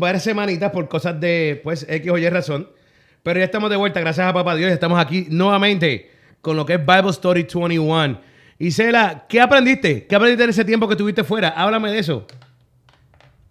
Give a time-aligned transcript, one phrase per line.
[0.00, 2.68] varias semanitas por cosas de, pues, X o Y razón.
[3.22, 4.72] Pero ya estamos de vuelta, gracias a Papá Dios.
[4.72, 8.18] Estamos aquí nuevamente con lo que es Bible Story 21.
[8.58, 10.06] Isela, ¿qué aprendiste?
[10.06, 11.50] ¿Qué aprendiste en ese tiempo que estuviste fuera?
[11.50, 12.26] Háblame de eso.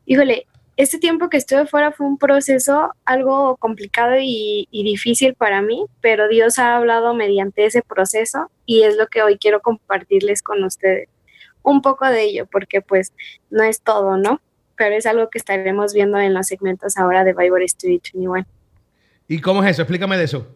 [0.05, 5.62] Híjole, este tiempo que estuve fuera fue un proceso algo complicado y, y, difícil para
[5.62, 10.42] mí, pero Dios ha hablado mediante ese proceso y es lo que hoy quiero compartirles
[10.42, 11.10] con ustedes.
[11.62, 13.13] Un poco de ello, porque pues
[13.50, 14.42] no es todo, ¿no?
[14.79, 18.45] Pero es algo que estaremos viendo en los segmentos ahora de Bible Street 21.
[19.27, 19.81] ¿Y cómo es eso?
[19.81, 20.47] Explícame de eso.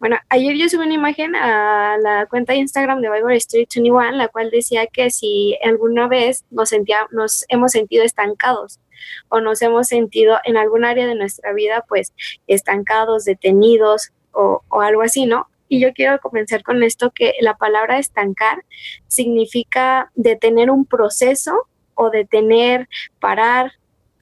[0.00, 4.12] Bueno, ayer yo subí una imagen a la cuenta de Instagram de Bible Street 21,
[4.12, 8.80] la cual decía que si alguna vez nos, sentía, nos hemos sentido estancados
[9.28, 12.14] o nos hemos sentido en algún área de nuestra vida, pues
[12.46, 15.46] estancados, detenidos o, o algo así, ¿no?
[15.68, 18.64] Y yo quiero comenzar con esto, que la palabra estancar
[19.08, 22.88] significa detener un proceso o detener,
[23.20, 23.72] parar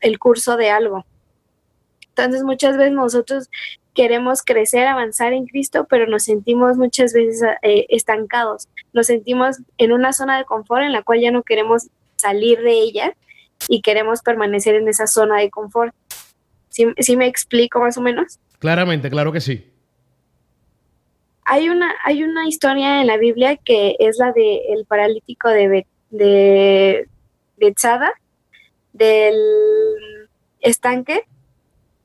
[0.01, 1.05] el curso de algo.
[2.09, 3.49] Entonces muchas veces nosotros
[3.95, 9.93] queremos crecer, avanzar en Cristo, pero nos sentimos muchas veces eh, estancados, nos sentimos en
[9.93, 13.15] una zona de confort en la cual ya no queremos salir de ella
[13.69, 15.95] y queremos permanecer en esa zona de confort.
[16.69, 18.39] ¿Sí, me explico más o menos?
[18.59, 19.67] Claramente, claro que sí.
[21.45, 25.87] Hay una, hay una historia en la Biblia que es la del el paralítico de,
[26.11, 27.09] de
[27.61, 28.13] Betzada,
[28.93, 29.37] del
[30.61, 31.25] estanque,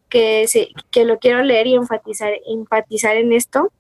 [0.10, 0.46] que,
[0.92, 3.72] que lo quiero leer y enfatizar, enfatizar en esto,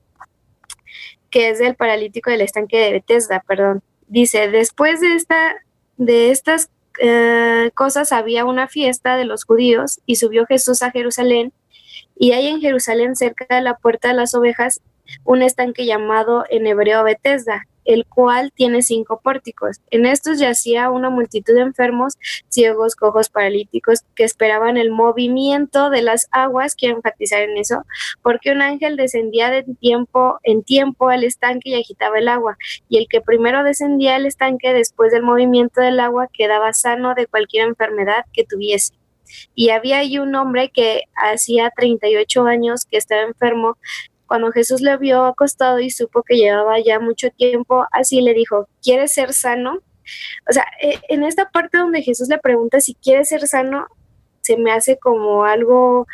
[1.29, 3.83] que es del paralítico del estanque de Bethesda, perdón.
[4.07, 5.55] Dice, después de, esta,
[5.97, 6.69] de estas
[7.01, 11.51] eh, cosas había una fiesta de los judíos y subió Jesús a Jerusalén
[12.17, 14.81] y hay en Jerusalén cerca de la puerta de las ovejas
[15.23, 19.81] un estanque llamado en hebreo Bethesda, el cual tiene cinco pórticos.
[19.91, 22.17] En estos yacía una multitud de enfermos,
[22.49, 27.83] ciegos, cojos, paralíticos, que esperaban el movimiento de las aguas, quiero enfatizar en eso,
[28.21, 32.57] porque un ángel descendía de tiempo en tiempo al estanque y agitaba el agua,
[32.89, 37.27] y el que primero descendía al estanque después del movimiento del agua quedaba sano de
[37.27, 38.93] cualquier enfermedad que tuviese.
[39.53, 43.77] Y había ahí un hombre que hacía 38 años que estaba enfermo
[44.27, 48.67] cuando Jesús le vio acostado y supo que llevaba ya mucho tiempo así, le dijo,
[48.81, 49.79] ¿quieres ser sano?
[50.49, 53.87] O sea, e, en esta parte donde Jesús le pregunta si quiere ser sano,
[54.41, 56.07] se me hace como algo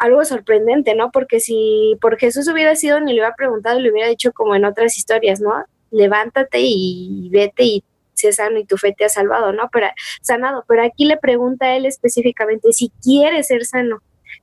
[0.00, 1.10] algo sorprendente, ¿no?
[1.10, 4.64] Porque si por Jesús hubiera sido ni le hubiera preguntado, le hubiera dicho como en
[4.64, 5.52] otras historias, ¿no?
[5.90, 9.68] Levántate y vete y sé sano y tu fe te ha salvado, ¿no?
[9.70, 9.88] Pero
[10.22, 14.02] sanado, pero aquí le pregunta a él específicamente si quiere ser sano.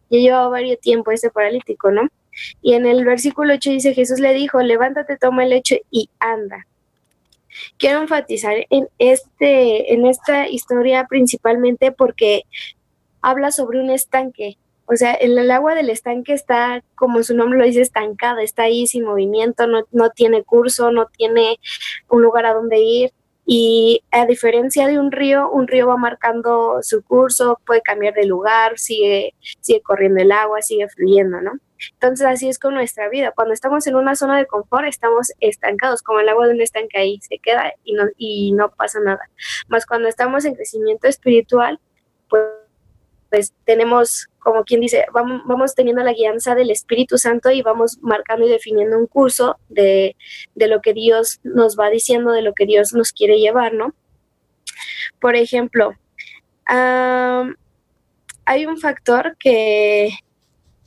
[0.09, 2.07] Ya llevaba varios tiempo ese paralítico, ¿no?
[2.61, 6.67] Y en el versículo 8 dice, Jesús le dijo, levántate, toma el lecho y anda.
[7.77, 12.43] Quiero enfatizar en, este, en esta historia principalmente porque
[13.21, 14.57] habla sobre un estanque.
[14.85, 18.63] O sea, el, el agua del estanque está, como su nombre lo dice, estancada, está
[18.63, 21.59] ahí sin movimiento, no, no tiene curso, no tiene
[22.09, 23.11] un lugar a donde ir.
[23.49, 28.25] Y a diferencia de un río, un río va marcando su curso, puede cambiar de
[28.25, 31.53] lugar, sigue, sigue corriendo el agua, sigue fluyendo, ¿no?
[31.93, 33.31] Entonces así es con nuestra vida.
[33.31, 36.97] Cuando estamos en una zona de confort, estamos estancados, como el agua de un estanque
[36.97, 39.21] ahí, se queda y no, y no pasa nada.
[39.69, 41.79] Más cuando estamos en crecimiento espiritual,
[43.29, 47.97] pues tenemos, como quien dice, vamos, vamos teniendo la guianza del Espíritu Santo y vamos
[48.01, 50.15] marcando y definiendo un curso de,
[50.55, 53.93] de lo que Dios nos va diciendo, de lo que Dios nos quiere llevar, ¿no?
[55.19, 55.93] Por ejemplo,
[58.45, 60.11] hay un factor que,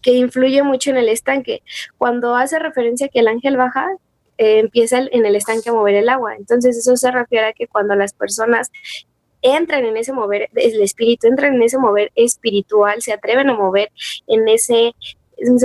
[0.03, 1.63] que influye mucho en el estanque.
[1.99, 3.89] Cuando hace referencia a que el ángel baja,
[4.39, 6.35] eh, empieza en el estanque a mover el agua.
[6.37, 8.71] Entonces eso se refiere a que cuando las personas
[9.43, 13.91] entran en ese mover, el espíritu entra en ese mover espiritual, se atreven a mover
[14.27, 14.95] en ese,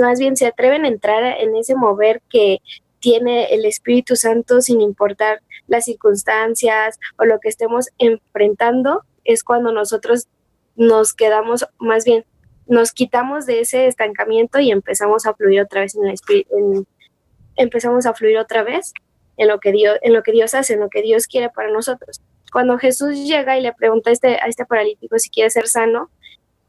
[0.00, 2.60] más bien se atreven a entrar en ese mover que
[2.98, 9.72] tiene el Espíritu Santo sin importar las circunstancias o lo que estemos enfrentando, es cuando
[9.72, 10.28] nosotros
[10.76, 12.24] nos quedamos, más bien,
[12.66, 16.86] nos quitamos de ese estancamiento y empezamos a fluir otra vez en espíritu,
[17.54, 18.92] empezamos a fluir otra vez
[19.36, 21.70] en lo que Dios, en lo que Dios hace, en lo que Dios quiere para
[21.70, 22.20] nosotros.
[22.52, 26.10] Cuando Jesús llega y le pregunta a este, a este paralítico si quiere ser sano,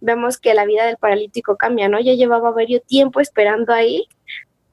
[0.02, 2.00] vemos que la vida del paralítico cambia, ¿no?
[2.00, 4.08] Ya llevaba varios tiempo esperando ahí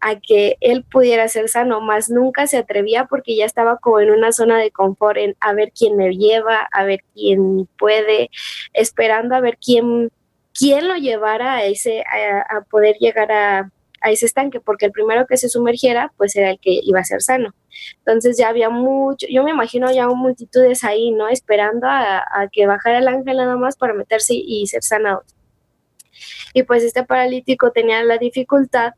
[0.00, 4.10] a que él pudiera ser sano, más nunca se atrevía porque ya estaba como en
[4.10, 8.30] una zona de confort, en a ver quién me lleva, a ver quién puede,
[8.74, 10.10] esperando a ver quién
[10.56, 15.26] quién lo llevara a ese, a, poder llegar a, a ese estanque, porque el primero
[15.26, 17.54] que se sumergiera, pues era el que iba a ser sano.
[17.98, 21.28] Entonces ya había mucho, yo me imagino ya multitudes ahí, ¿no?
[21.28, 25.24] Esperando a, que bajara el ángel nada más para meterse y ser sanados.
[26.52, 28.92] Y pues este paralítico tenía la dificultad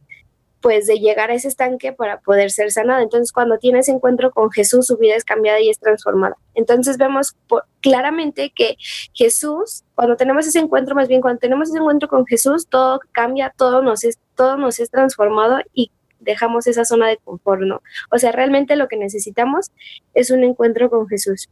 [0.60, 3.00] pues de llegar a ese estanque para poder ser sanado.
[3.00, 6.36] Entonces, cuando tiene ese encuentro con Jesús, su vida es cambiada y es transformada.
[6.54, 7.36] Entonces, vemos
[7.80, 8.76] claramente que
[9.12, 13.54] Jesús, cuando tenemos ese encuentro, más bien cuando tenemos ese encuentro con Jesús, todo cambia,
[13.56, 15.92] todo nos es, todo nos es transformado y
[16.26, 17.82] dejamos esa zona de confort, ¿no?
[18.10, 19.72] O sea, realmente lo que necesitamos
[20.12, 21.48] es un encuentro con Jesús.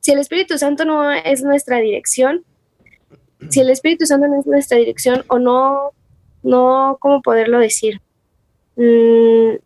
[0.00, 2.44] Si el Espíritu Santo no es nuestra dirección,
[3.50, 5.92] si el Espíritu Santo no es nuestra dirección o no
[6.42, 8.00] no, ¿cómo poderlo decir?
[8.76, 9.56] Mm,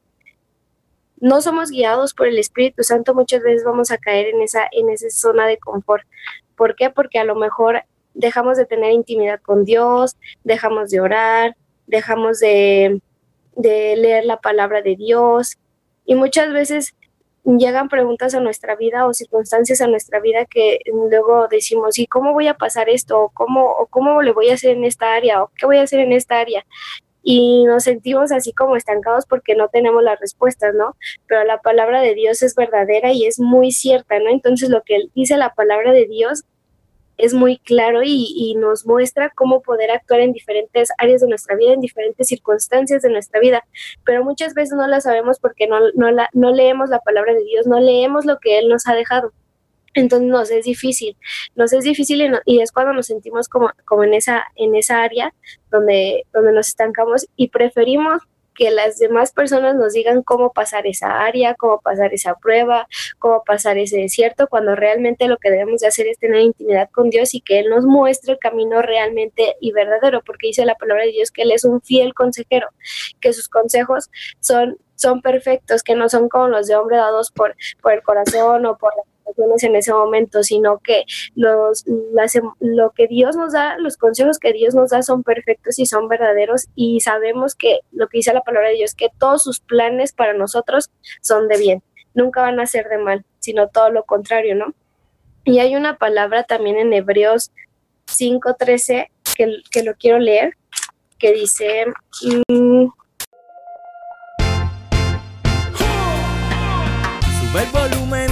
[1.21, 4.91] no somos guiados por el Espíritu Santo, muchas veces vamos a caer en esa, en
[4.91, 6.05] esa zona de confort.
[6.57, 6.91] ¿Por qué?
[6.91, 7.85] Porque a lo mejor
[8.15, 11.57] dejamos de tener intimidad con Dios, dejamos de orar,
[11.87, 13.01] dejamos de,
[13.57, 15.59] de leer la palabra de Dios
[16.05, 16.95] y muchas veces
[17.45, 22.33] llegan preguntas a nuestra vida o circunstancias a nuestra vida que luego decimos, ¿y cómo
[22.33, 23.21] voy a pasar esto?
[23.21, 25.43] ¿O cómo, o cómo le voy a hacer en esta área?
[25.43, 26.65] ¿O qué voy a hacer en esta área?
[27.25, 30.97] Y nos sentimos así como estancados porque no tenemos las respuestas, ¿no?
[31.27, 34.31] Pero la palabra de Dios es verdadera y es muy cierta, ¿no?
[34.31, 36.45] Entonces lo que dice la palabra de Dios
[37.19, 41.73] es muy claro y, nos muestra cómo poder actuar en diferentes áreas de nuestra vida,
[41.73, 43.65] en diferentes circunstancias de nuestra vida,
[44.05, 47.45] pero muchas veces no la sabemos porque no, no, la, no leemos la palabra de
[47.45, 49.33] Dios, no leemos lo que Él nos ha dejado.
[49.95, 51.17] Entonces nos es difícil,
[51.55, 55.03] nos es difícil y, y, es cuando nos sentimos como, como en, esa, en esa
[55.03, 55.35] área
[55.71, 58.23] donde, donde nos estancamos y preferimos
[58.55, 62.87] que las demás personas nos digan cómo pasar esa área, cómo pasar esa prueba,
[63.19, 67.11] cómo pasar ese desierto, cuando realmente lo que debemos de hacer es tener intimidad con
[67.11, 71.05] Dios y que Él nos muestre el camino realmente y verdadero, porque dice la palabra
[71.05, 72.69] de Dios que Él es un fiel consejero,
[73.21, 74.11] que sus consejos
[74.41, 78.65] son son perfectos, que no son como los de hombre dados por, por el corazón
[78.67, 79.03] o por la
[79.63, 81.05] en ese momento, sino que
[81.35, 81.85] los,
[82.61, 86.09] lo que Dios nos da, los consejos que Dios nos da son perfectos y son
[86.09, 90.13] verdaderos y sabemos que lo que dice la palabra de Dios, que todos sus planes
[90.13, 90.91] para nosotros
[91.21, 91.83] son de bien,
[92.15, 94.75] nunca van a ser de mal, sino todo lo contrario, ¿no?
[95.45, 97.51] Y hay una palabra también en Hebreos
[98.07, 100.55] 5.13 que, que lo quiero leer,
[101.19, 101.87] que dice...
[102.49, 102.87] Mm,
[107.55, 108.32] el volumen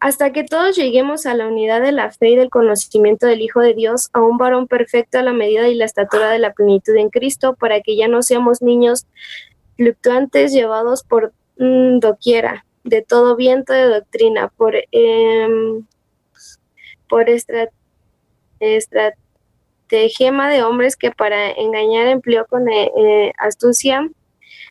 [0.00, 3.60] Hasta que todos lleguemos a la unidad de la fe y del conocimiento del Hijo
[3.60, 6.96] de Dios, a un varón perfecto a la medida y la estatura de la plenitud
[6.96, 9.06] en Cristo, para que ya no seamos niños
[9.76, 15.48] fluctuantes llevados por mm, doquiera, de todo viento de doctrina, por, eh,
[17.06, 17.28] por
[20.48, 24.08] de hombres que para engañar empleó con eh, eh, astucia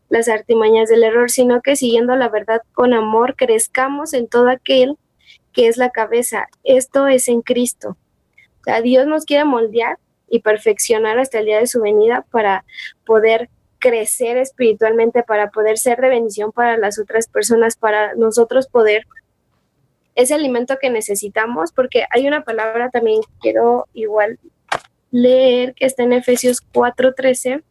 [0.09, 4.97] las artimañas del error, sino que siguiendo la verdad con amor, crezcamos en todo aquel
[5.53, 6.47] que es la cabeza.
[6.63, 7.97] Esto es en Cristo.
[8.61, 12.65] O sea, Dios nos quiere moldear y perfeccionar hasta el día de su venida para
[13.05, 19.05] poder crecer espiritualmente, para poder ser de bendición para las otras personas, para nosotros poder
[20.15, 24.37] ese alimento que necesitamos, porque hay una palabra también quiero igual
[25.11, 27.63] leer que está en Efesios 4:13,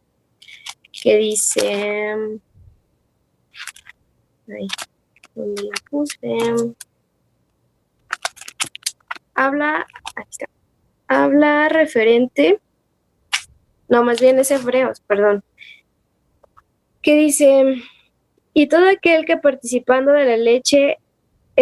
[0.91, 2.15] que dice,
[4.47, 4.67] ahí,
[5.35, 6.19] donde la puse,
[9.33, 9.87] habla,
[11.07, 12.59] habla referente,
[13.87, 15.43] no, más bien es Hebreos, perdón,
[17.01, 17.81] que dice,
[18.53, 20.97] y todo aquel que participando de la leche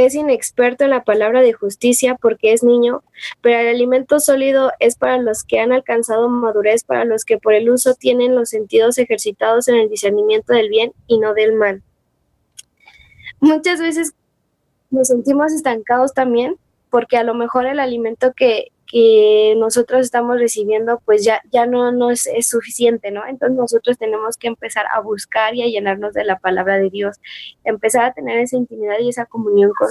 [0.06, 3.04] es inexperto en la palabra de justicia porque es niño,
[3.42, 7.56] pero el alimento sólido es para los que han alcanzado madurez, para los que por
[7.56, 11.82] el uso tienen los sentidos ejercitados en el discernimiento del bien y no del mal.
[13.40, 14.14] Muchas veces
[14.92, 16.58] nos sentimos estancados también
[16.92, 21.92] porque a lo mejor el alimento que, que nosotros estamos recibiendo pues ya, ya no,
[21.92, 23.26] no es, suficiente, ¿no?
[23.28, 27.18] Entonces nosotros tenemos que empezar a buscar y a llenarnos de la palabra de Dios,
[27.64, 29.90] empezar a tener esa intimidad y esa comunión con,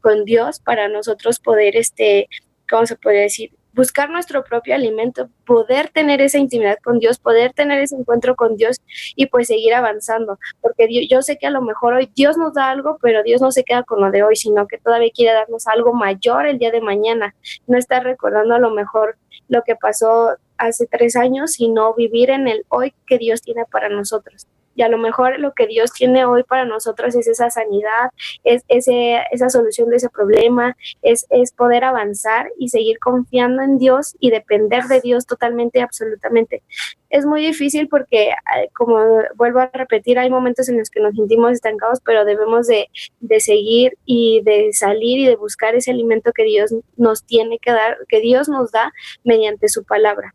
[0.00, 2.28] con Dios para nosotros poder, este,
[2.68, 3.52] ¿cómo se puede decir?
[3.72, 8.56] Buscar nuestro propio alimento, poder tener esa intimidad con Dios, poder tener ese encuentro con
[8.56, 8.80] Dios
[9.16, 12.70] y pues seguir avanzando, porque yo sé que a lo mejor hoy Dios nos da
[12.70, 15.66] algo, pero Dios no se queda con lo de hoy, sino que todavía quiere darnos
[15.66, 17.34] algo mayor el día de mañana,
[17.66, 19.16] no está recordando a lo mejor
[19.48, 23.88] lo que pasó hace tres años, sino vivir en el hoy que Dios tiene para
[23.88, 28.10] nosotros y a lo mejor lo que Dios tiene hoy para nosotros es esa sanidad,
[28.44, 33.78] es ese, esa solución de ese problema, es, es poder avanzar y seguir confiando en
[33.78, 36.62] Dios y depender de Dios totalmente y absolutamente.
[37.10, 38.32] Es muy difícil porque,
[38.72, 38.98] como
[39.34, 43.40] vuelvo a repetir, hay momentos en los que nos sentimos estancados, pero debemos de, de
[43.40, 47.98] seguir y de salir y de buscar ese alimento que Dios nos tiene que dar,
[48.08, 48.92] que Dios nos da
[49.24, 50.34] mediante su palabra.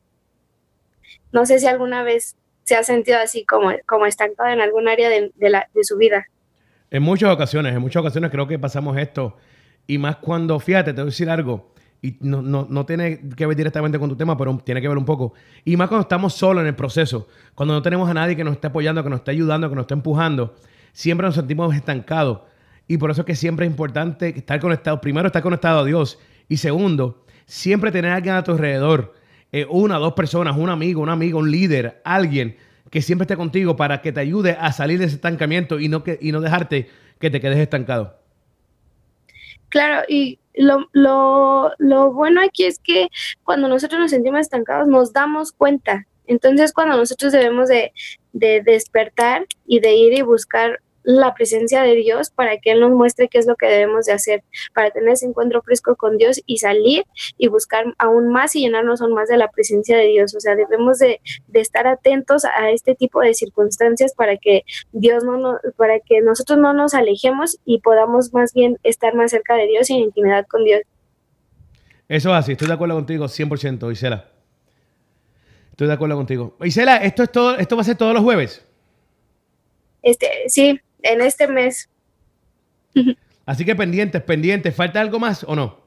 [1.32, 2.36] No sé si alguna vez
[2.66, 6.26] se ha sentido así como, como estancado en algún área de, la, de su vida.
[6.92, 9.38] En muchas ocasiones, en muchas ocasiones creo que pasamos esto.
[9.88, 13.46] Y más cuando, fíjate, te voy a decir algo, y no, no, no, tiene que
[13.46, 15.34] ver directamente con tu tema, pero tiene que ver un poco.
[15.64, 18.54] Y más cuando estamos solos en el proceso, cuando no tenemos a nadie que nos
[18.54, 20.56] esté apoyando, que nos esté ayudando, que nos esté empujando,
[20.92, 22.42] siempre nos sentimos estancados.
[22.88, 25.02] Y por eso es que siempre es importante estar conectado.
[25.02, 26.20] Primero, estar conectado a Dios.
[26.48, 29.14] Y segundo, siempre tener a alguien a tu alrededor
[29.52, 32.58] eh, una, dos personas, un amigo, un amigo, un líder, alguien
[32.90, 36.04] que siempre esté contigo para que te ayude a salir de ese estancamiento y no,
[36.04, 38.18] que, y no dejarte que te quedes estancado.
[39.70, 43.10] Claro, y lo, lo, lo bueno aquí es que
[43.44, 46.06] cuando nosotros nos sentimos estancados nos damos cuenta.
[46.28, 47.92] Entonces cuando nosotros debemos de,
[48.34, 52.92] de despertar y de ir y buscar la presencia de Dios para que Él nos
[52.92, 54.44] muestre qué es lo que debemos de hacer
[54.74, 57.06] para tener ese encuentro fresco con Dios y salir
[57.38, 60.36] y buscar aún más y llenarnos aún más de la presencia de Dios.
[60.36, 61.22] O sea, debemos de,
[61.54, 66.58] estar atentos a este tipo de circunstancias para que Dios no nos, para que nosotros
[66.60, 70.46] no nos alejemos y podamos más bien estar más cerca de Dios y en intimidad
[70.48, 70.82] con Dios.
[72.08, 74.30] Eso es así, estoy de acuerdo contigo 100%, Isela.
[75.72, 76.56] Estoy de acuerdo contigo.
[76.64, 78.66] Isela, ¿esto, es todo, ¿esto va a ser todos los jueves?
[80.02, 81.90] Este, sí, en este mes.
[83.46, 84.76] Así que pendientes, pendientes.
[84.76, 85.80] ¿Falta algo más o no?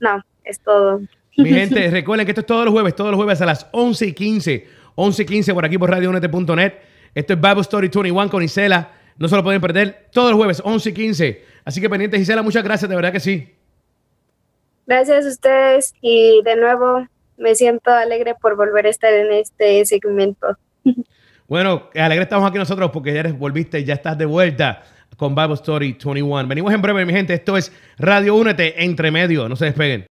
[0.00, 1.00] No, es todo.
[1.36, 4.06] Mi gente, recuerden que esto es todos los jueves, todos los jueves a las 11
[4.06, 4.68] y 15.
[4.94, 6.74] 11 y 15 por aquí por radiounete.net.
[7.14, 8.92] Esto es Bible Story 21 con Isela.
[9.16, 11.44] No se lo pueden perder todos los jueves, 11 y 15.
[11.64, 13.54] Así que pendientes, Isela, muchas gracias, de verdad que sí.
[14.86, 17.06] Gracias a ustedes y de nuevo
[17.36, 20.58] me siento alegre por volver a estar en este segmento.
[21.50, 24.84] Bueno, alegre estamos aquí nosotros porque ya volviste, ya estás de vuelta
[25.16, 26.46] con Bible Story 21.
[26.46, 27.34] Venimos en breve, mi gente.
[27.34, 29.48] Esto es Radio Únete entre medio.
[29.48, 30.08] No se despeguen.